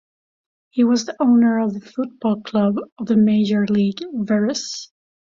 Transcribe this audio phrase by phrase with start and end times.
[0.71, 4.91] He was the owner of the football club of the major league "Veres".